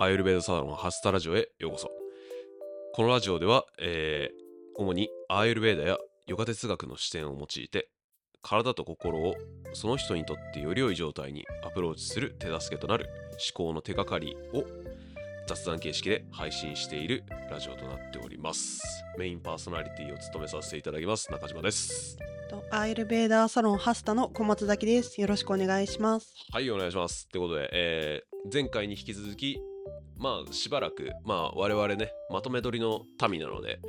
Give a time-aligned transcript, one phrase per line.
[0.00, 1.90] アイルベーダサロンハスタラジオへようこそ
[2.94, 4.48] このラジオでは、えー
[4.80, 5.96] 主にアーユルベーダや
[6.28, 7.88] ヨガ哲学の視点を用いて
[8.42, 9.34] 体と心を
[9.72, 13.08] その人にとってより良い状態にアプローチする手助けとなる
[13.56, 14.62] 思考の手がかりを
[15.48, 18.80] 雑談形式で配信しているラジオとなっております
[19.18, 22.16] メインパーソナリティを務めさせていただきます中島です
[22.48, 25.20] とアイルベーダーサロンハスタの小松崎です。
[25.20, 26.32] よろしくお願いします。
[26.50, 29.60] はいお願いしますってことで、えー前回に引き続き
[30.18, 33.80] まあしばらくまあ我々ねまとめ撮りの民なので、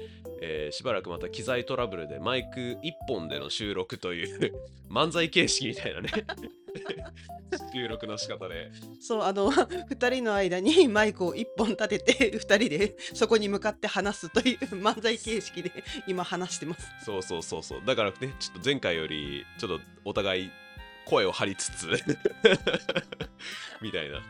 [0.41, 4.53] えーしばらくまた機材トラブルでマイク1本での収録という
[4.89, 6.09] 漫才形式みたいなね
[7.73, 8.71] 収録の仕方で。
[8.99, 15.71] そうあの二人の間にマイクを一本立てて二人でそこに向かって話すという漫才形式で
[16.07, 16.87] 今話してます。
[17.03, 17.81] そうそうそうそう。
[17.85, 20.51] だからねちょっと前回よりちょっとお互い
[21.05, 21.87] 声を張りつつ
[23.81, 24.21] みたいな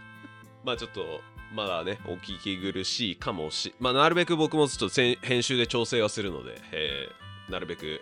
[0.64, 1.22] まあちょっと
[1.54, 8.00] まだねお聞き苦しいかもしまあなるべく僕もちょっと編集で調整はするので、えーなるべく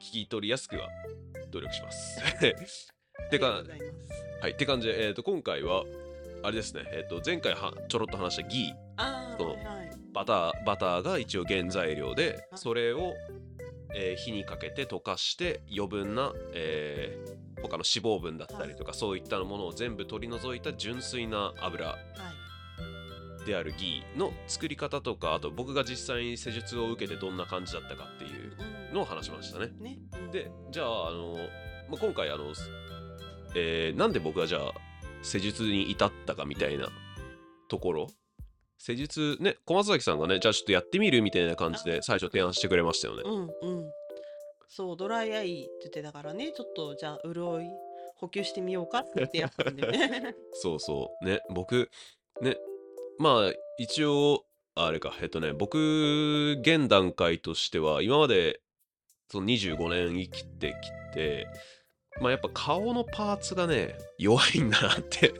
[0.00, 0.88] 聞き取りやすくは
[1.50, 2.20] 努力します。
[3.30, 3.62] てか
[4.40, 5.84] はいって感じで、えー、と今回は
[6.42, 9.90] あれですね、えー、と前回はちょろっと話したギーそうはいはい。
[10.12, 12.58] バターバターが一応原材料ではい。
[12.58, 13.14] それを、
[13.94, 21.96] えー火にかけて溶かして余分な、えー他の脂肪分だったりとか、そういったものを全部取り除いた純粋な油はい
[23.46, 28.52] であるギーの作り方とかあと僕が実際に施術を受けてどんな感じだったかっていう
[28.90, 29.68] うんのを話しましたね。
[29.80, 30.30] ね、うん。
[30.30, 31.36] でじゃああの、
[31.88, 32.52] まあ、今回あの、
[33.54, 34.72] えーなんで僕がじゃあ
[35.22, 36.88] 施術に至ったかみたいな
[37.68, 38.06] ところ？
[38.76, 43.22] 施術ね小松崎さんがねじゃあちょっとやってみるみたいな感じで最初提案してくれましたよね。
[43.24, 43.90] うんうん
[44.70, 47.68] そうドライアイって言ってたからねちょっとじゃあ潤い
[48.14, 50.36] 補給してみようかってやったんでね。
[50.54, 51.90] そうそうね僕
[52.40, 52.56] ね
[53.18, 54.44] まあ一応
[54.76, 58.60] あれかえっとね僕現段階としては今まで
[59.28, 61.48] その25年生きてきて
[62.20, 65.32] まあやっぱ顔のパーツがね弱いんだなって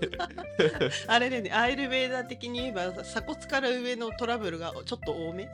[1.06, 5.48] あれでねアイルベーダー的に言えば鎖骨から上のトラブルがちょっと多め。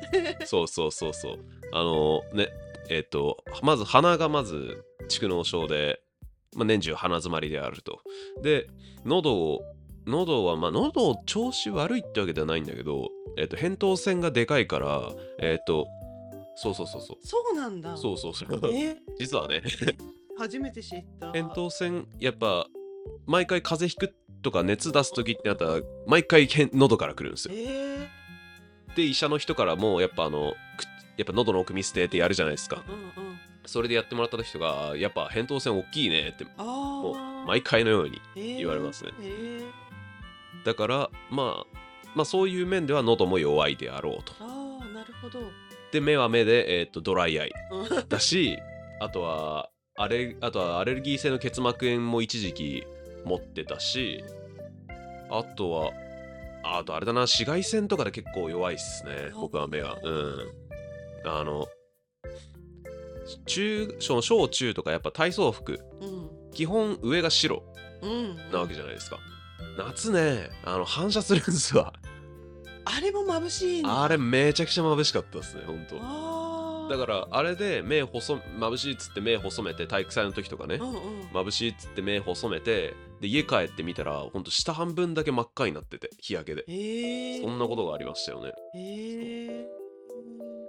[0.46, 1.38] そうそうそうそう
[1.72, 2.48] あのね
[2.88, 6.00] えっとまず鼻がまず蓄膿症で、
[6.54, 8.00] まあ、年中鼻詰まりであると。
[8.42, 8.68] で
[9.04, 9.60] 喉を
[10.06, 15.10] 喉はまあ喉調子悪いってわけではないんだけど、えっと扁桃腺がでかいから
[15.40, 15.88] えっと
[16.56, 17.26] そうそうそうそう。
[17.26, 17.96] そうなんだ。
[17.96, 18.60] そうそうそう。
[18.72, 18.96] え？
[19.18, 19.62] 実はね。
[20.38, 21.30] 初めて知った。
[21.32, 22.66] 扁桃腺やっぱ
[23.26, 27.54] 毎回風邪ひくとか熱出す時ってなったら毎回喉から来るんですよ。
[27.54, 32.82] えー、で医者の人からもやっぱあのくやっぱ喉の奥見捨てってやるじゃないですか。
[32.88, 33.38] うんうん。
[33.64, 37.44] それでやってもらった人がやっぱ扁桃腺大きいねってあもうあ。
[37.46, 39.10] 毎回のように言言われますね。
[39.20, 41.78] えー、だからまあ
[42.14, 44.34] まあそういう面では喉も弱いであろうと。
[44.40, 45.40] ああなるほど。
[45.92, 48.58] で目は目で、えー、とドライアイう んだし
[49.00, 52.86] あとはアレあとはアレルギー性の結膜炎も一時期
[53.24, 54.22] 持ってたし
[55.30, 55.92] あとは
[56.64, 60.65] あとあれだな紫外線とかで結構弱いっすね僕は目がうん
[61.26, 61.66] あの
[63.46, 66.30] 中小小中とかやっぱ体操服うん。
[66.52, 67.62] 基本上が白
[68.02, 68.36] うん。
[68.52, 69.18] なわけじゃないですか。
[69.78, 71.92] 夏ねあの反射するんですわ。
[72.84, 73.82] あれも眩しい。
[73.84, 75.96] あれめちゃくちゃ眩しかったですねほんと
[76.88, 80.96] だからあれで目細眩しいっつって目細めて体育祭の時とかねうんうん。
[81.32, 86.64] 眩しいっつって目細めてで家帰ってみたらほんと下半分だけ真っ赤になってて日焼けで。
[86.68, 88.52] えー、そんなことがありましたよね。
[88.76, 89.85] えー、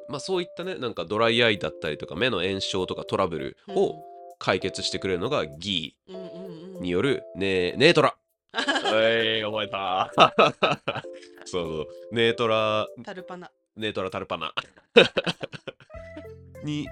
[0.10, 3.96] まあそういったねなんかドライアイだったりとか目の炎症とかトラブルを
[4.40, 8.16] 解決してくれるのがギーによるネネートラ。
[8.54, 8.64] は
[9.38, 10.12] い覚えた。
[11.46, 11.88] そうそう。
[12.12, 12.88] ネートラ。
[13.04, 13.52] タルパナ。
[13.76, 14.54] ネートラタルパナ。
[16.64, 16.88] に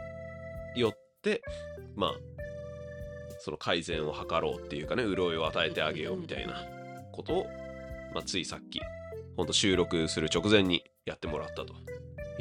[0.76, 1.42] よって
[1.96, 2.14] まあ
[3.40, 6.66] その改善を図ろうっていうかね潤いを与えてあげようみたいな
[7.12, 7.46] ことを、
[8.14, 8.80] まあ、ついさっき
[9.36, 11.74] ほんと収録する直前にやってもらったと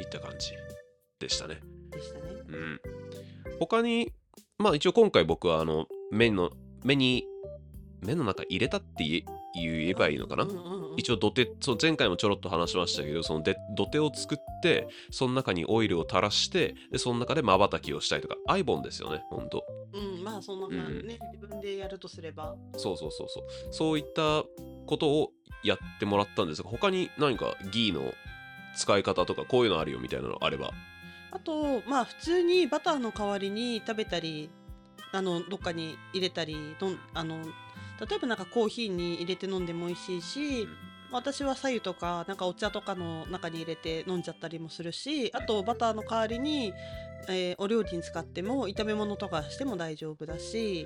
[0.01, 0.51] いった感じ
[1.19, 1.61] でしたね。
[1.91, 2.25] でしたね。
[2.47, 2.81] うん、
[3.59, 4.11] 他に
[4.57, 6.51] まあ一応今回僕はあの目の
[6.83, 7.25] 目に
[8.01, 18.35] 目の中入れたって言えばいいのかな、うんうんうん一応土手そう前回もちょろっと話しましたけどそので土手を作ってその中にオイルを垂らしてでその中でまばたきをしたりとか。
[18.47, 19.65] アイボンですよねほんと。
[19.93, 21.07] うん、まあそんな感じうん。
[21.07, 22.55] ね、自分でやるとすれば。
[22.77, 23.43] そうそうそうそう。
[23.71, 24.43] そういった
[24.85, 25.31] ことを
[25.63, 28.13] やってもらったんですが他に何かギーの
[28.75, 30.71] 使い方とかこういうのあるよみたいなのあれば。
[31.31, 34.49] あと、まあ普通にバターの代わりに食べたり、
[35.11, 37.43] あの、どっかに入れたり、どんあの、
[38.07, 40.67] 例えばなんかコーヒーに入れて飲んでも美味しいし、
[41.11, 46.73] 私は白湯とかなんかお茶とかの中に入れて飲んじゃったりもするしあとバターの代わりに、
[47.29, 50.85] えーお料理に使っても炒め物とかしても大丈夫だし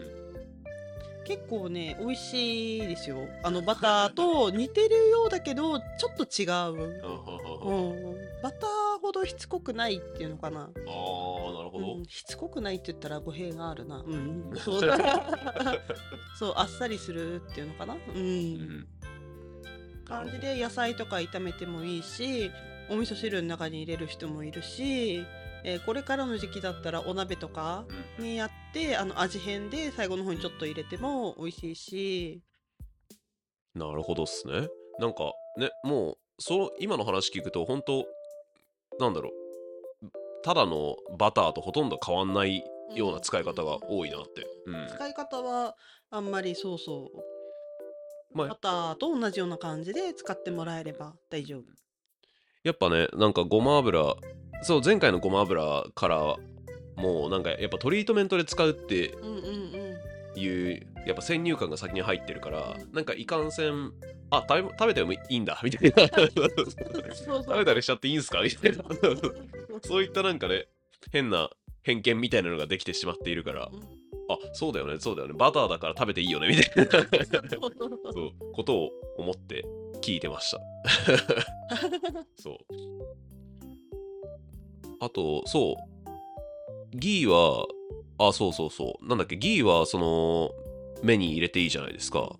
[1.29, 3.27] 結構ね美味しいですよ。
[3.43, 14.81] あのバターと似てるようだけどちょっと違う、あうん、バターほどしつこくないっていうのかな、あーなるほど、うん、しつこくないって言ったら語弊があるな、うん、そう。
[16.39, 18.17] そうあっさりするっていうのかな、うん。
[18.17, 18.87] うん。
[20.05, 22.49] 感じで野菜とか炒めてもいいし
[22.89, 25.23] お味噌汁の中に入れる人もいるし、
[25.63, 27.85] えーこれからの時期だったらお鍋とか
[28.17, 28.25] うん。
[28.25, 32.41] にやってあの味変で最後の方にちょっと入れても美味しいし。
[33.75, 34.67] なるほどっすね。
[35.00, 38.06] なんかねもうその今の話聞くと本当
[39.00, 39.31] なんだろう。
[40.44, 42.63] ただのバターとほとんど変わんない
[42.95, 44.88] ような使い方が多いなって、うん。
[44.88, 45.75] 使い方は
[46.09, 48.38] あんまりそうそう。
[48.38, 51.63] まあバターと同じような感じで使ってもらえれば大丈夫
[52.63, 54.15] やっぱねなんかごま油
[54.63, 56.35] そう前回のごま油から
[56.97, 59.13] もうなんかやっぱトリートメントで使うって
[60.35, 63.91] いうやっぱ先入観が先に入ってるからなんかいかんせん
[64.31, 66.07] あ食べ食べてもいいんだみたいな。
[66.29, 68.41] 食べたりしちゃっていいんすか？
[68.44, 68.83] みたいな。
[69.81, 70.67] そういったなんかね
[71.12, 71.50] 変な
[71.81, 73.71] 偏見みたいなのができてしまっているから。
[74.31, 75.33] あそうだよねそうだよね。
[75.35, 76.91] バターだから食べていいよねみたいな。
[78.13, 79.65] そうことを思って
[80.01, 80.60] 聞いてました。
[82.38, 82.56] そう。
[85.00, 85.75] あとそ
[86.94, 86.98] う。
[86.98, 87.66] ギーは
[88.18, 89.07] あそうそうそう。
[89.07, 90.51] なんだっけギーはその
[91.04, 92.36] 目に入れていいじゃないですか。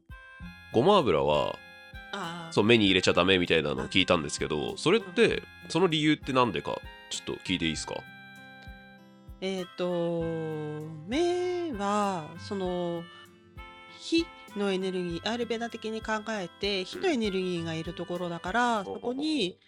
[0.74, 1.58] ごま油は
[2.52, 6.80] そう目に入れちゃダメみたいなのを聞いたんですけどそれってその理由ってなんでか
[7.12, 7.96] ちょっと聞いていいですか？
[9.42, 10.24] えっ、と
[11.08, 13.04] 目はその
[14.00, 14.26] 火
[14.58, 19.60] のエネルギーアールベダ的に考えて火のエネルギーがいるところだから、そこに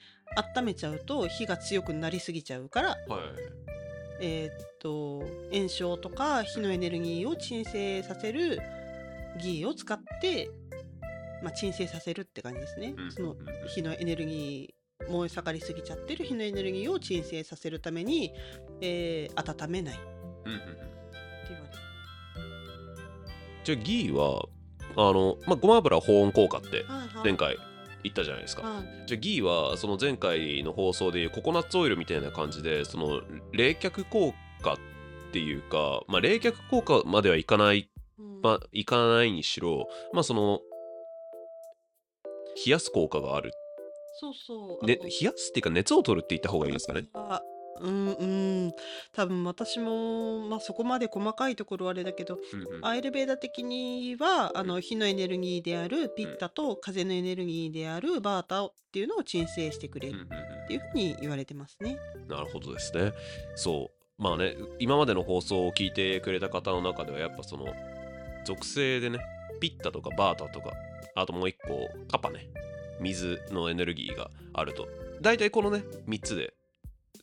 [0.57, 2.98] 温めちゃうと火が強くなりすぎちゃうからはい。
[4.24, 8.60] えっ、と炎症とか火のエネルギーを鎮静させる
[9.39, 10.50] ギーを使って、
[11.44, 12.95] まあ、鎮静させるって感じですね。
[13.10, 13.36] その
[13.68, 14.81] 火のエネルギー
[15.12, 18.33] 燃え盛りすぎちゃってる火のエネルギーを鎮静させるために、
[18.81, 20.00] えー温めない。
[20.45, 20.92] うんうんうん。
[23.63, 24.45] じゃあギーは
[24.96, 26.86] あの、まあ、ごま油は保温効果って
[27.24, 27.58] 前回
[28.04, 29.08] 言ったじゃないですか、はい。
[29.08, 33.22] じゃあギーはその前回の放送でココナッツオイルみたいな感じでその
[33.52, 34.78] 冷却効果っ
[35.32, 37.90] ていうか、まあ、冷却効果まではいかない、
[38.20, 38.42] うん。
[38.42, 40.62] まあ、いかないにしろまあその
[42.66, 43.52] 冷やす効果がある、
[44.20, 44.86] そうそう。
[44.86, 47.06] ね、冷やすっていうか熱を取るって言った方がいいですかね。
[47.14, 47.42] あ
[47.79, 48.25] うんう
[48.68, 48.73] ん
[49.13, 60.27] 多分私も、まあ、そこまで細かいところはあれだけどうんうんアイルベーダ的にはあの火のエネルギーであるピッタと風のエネルギーであるバータっていうのを鎮静してくれる
[60.65, 61.97] っていうふうに言われてますね。
[62.27, 63.13] なるほどですね。
[63.56, 64.01] そう。
[64.21, 67.65] まあね、今までの放送を聞いてくれた方の中では、やっぱその、
[68.45, 69.19] 属性でね、
[69.62, 70.73] ピッタとかバータとか、
[71.15, 72.50] あともう一個、カパね、
[73.00, 74.88] 水のエネルギーがあると。
[75.21, 76.53] 大体このね、3つで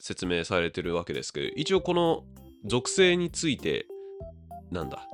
[0.00, 2.24] 説明されてるわけですけど、一応この
[2.64, 3.86] 属性について、
[4.70, 5.06] なんだ、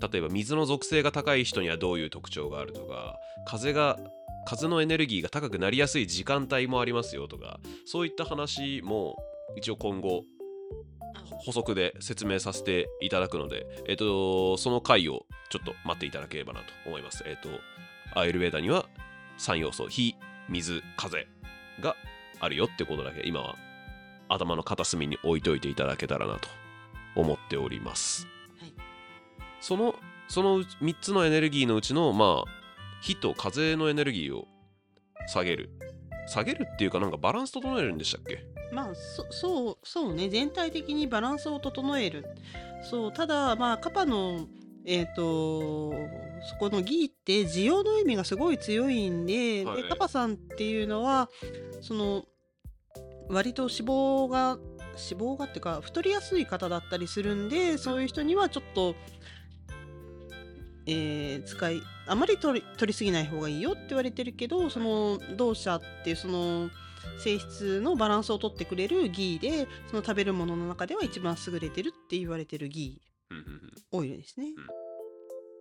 [0.00, 3.16] 例えば水の属性が高い人にはどういう特徴があるとか、
[3.46, 3.98] 風が
[4.44, 9.16] 風のエネルギーが高くなりやすい時間帯もありますよとかそういった話も
[9.56, 10.24] 一応今後
[11.38, 17.22] 補足で説明させていただくので、えっと、その回をちょっと待っていただければなと思います。
[17.26, 17.48] えっと、
[18.18, 18.86] アイルベーダには
[19.38, 20.14] 3要素、火、
[20.48, 21.26] 水、風
[21.80, 21.96] が
[22.40, 23.56] あるよってことだけ今は
[24.28, 26.48] 頭の片隅に置いといていただけたらなと
[27.16, 28.26] 思っております。
[28.60, 28.74] はい。
[29.60, 29.94] その、
[30.28, 32.50] その3つのエネルギーのうちの、まあ、
[33.02, 34.46] 火と風のエネルギーを
[35.28, 35.70] 下げる。
[36.26, 38.42] 下げるっていうかなんかバランス整えるんでしたっけ？
[38.72, 40.30] まあそそうそうね。
[40.30, 42.24] 全体的にバランスを整える。
[42.90, 44.46] そうただまあカパの
[44.86, 49.82] えっ、とそこのギーって需要の意味がすごい強いんで,、はい。
[49.82, 51.28] でカパさんっていうのは
[51.82, 52.24] その
[53.28, 54.58] 割と脂肪が
[54.96, 58.94] 脂肪がっていうか太りやすい方だったりするんでそういう人にはちょっと、
[60.86, 66.68] えー使いあまり取り取りすぎない方がいいよって言われてるけどその同社っていうその
[67.18, 73.00] 性質のバランスを取ってくれるギーでその食べるものの中では一番優れてるって言われてるギ
[73.30, 73.50] うんうんうん。
[73.58, 73.60] ー
[73.92, 74.46] オイルですね。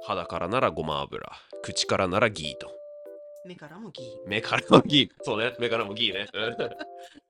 [0.06, 1.30] 肌からならごま油。
[1.62, 2.72] 口からならギーと。
[3.46, 5.10] 目からもギ目からもギー。
[5.22, 5.54] そうね。
[5.60, 6.28] 目からもギーね。
[6.34, 6.58] うん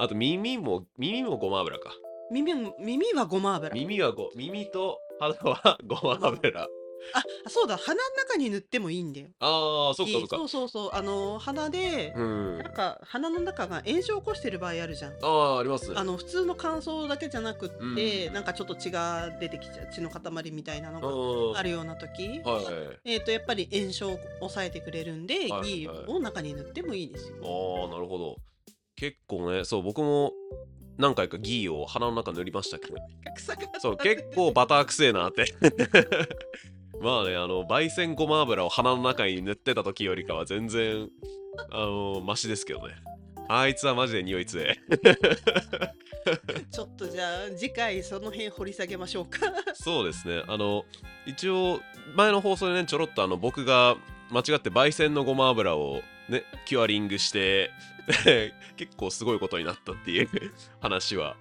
[0.00, 1.92] あと耳も耳もごま油かー
[2.32, 6.68] 耳も耳はごま油耳はご耳と肌は ごま油
[7.14, 9.28] あ、そうだ、鼻の中に塗ってもいいんだよ。
[9.38, 10.36] ああ、そっかそっか。
[10.36, 12.58] そうそうそう、あの鼻で、うん。
[12.58, 15.12] なんか鼻の中が炎症を起こしてる場合あるじゃん。
[15.22, 15.94] ああ、ありますね。
[15.96, 22.60] あの普通の乾燥だけじゃなくって、うんなんかちょっと血が出てきちゃう血の塊みたいなのうんがあるような時、は
[23.04, 23.10] い。
[23.12, 27.36] えー、とやっぱり炎症を抑えてくれるんで、はいギーを中に塗ってもいいですよ。
[27.42, 28.36] ああ、なるほど。
[28.98, 30.32] 結構ね、そう、僕も
[30.98, 32.96] 何回かギーを鼻の中塗りましたけど、
[33.78, 35.54] そう、結構バターくせえなって。
[37.00, 41.08] まあね、あの、焙煎ごま油を鼻の中に塗ってた時よりかは全然、
[41.70, 42.94] あの、マシですけどね。
[43.48, 44.76] あいつはマジで匂い強え。
[46.70, 49.38] ちょっとじゃあ次回その辺掘り下げましょうか。
[49.74, 50.42] そうですね。
[50.48, 50.84] あの、
[51.24, 51.80] 一応、
[52.16, 53.96] 前の放送でね、ちょろっとあの、僕が
[54.30, 57.70] 間違って焙煎のごま油をね、キュアリングして、
[58.76, 60.28] 結構すごいことになったっていう
[60.80, 61.36] 話は、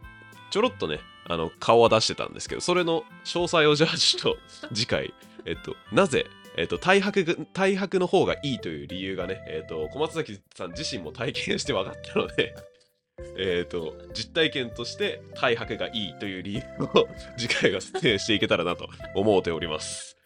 [0.49, 4.37] ちょろっとね、あの、顔は出してたんですけど、それの詳細をじゃあちょっと
[4.73, 5.13] 次回、
[5.45, 6.25] えっと、なぜ、
[6.55, 12.55] えっと、大白、大白の方がいいという理由がね、えっと、小松崎さん自身も体験して分かったので、
[13.37, 16.61] えっと、実体験として大白がいいという理由
[16.93, 20.16] を次回は説明していけたらなと思っております。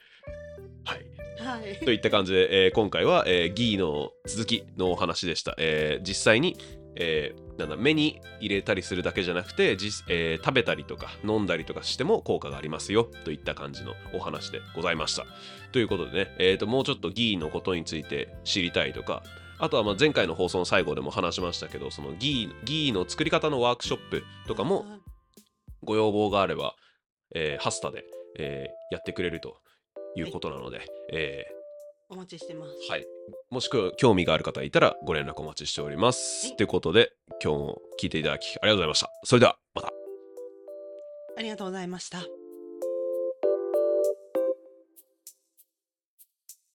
[1.45, 1.61] はい。
[1.61, 1.79] はい。
[1.79, 5.55] といった感じで、えー今回は、えーギーの続きのお話でした。
[5.57, 6.57] えー実際に、
[6.95, 15.25] えーなんだ目に入れたりするだけじゃなくて、実えー食べたりとか飲んだりとかしても効果がありますよといった感じのお話でございました。
[15.71, 19.21] ということでね、えーともうちょっとギーのことについて知りたいとか、
[19.59, 24.85] あとはまあ前回の放送の最後でも話しましたけど、そのギーギーの作り方のワークショップとかも
[25.83, 26.73] ご要望があれば、
[27.35, 28.03] えーハスタで、
[28.39, 29.60] えーやってくれると
[30.15, 31.61] いうことなので、えー
[32.11, 32.73] お待ちしてます。
[32.89, 33.05] はい。
[33.49, 36.47] もしくは興味がある方いたらご連絡お待ちしております。
[36.47, 39.09] はいということで、今日も聞いていただきありがとうございました。
[39.23, 39.93] それではまた。
[41.37, 42.40] ありがとうございました。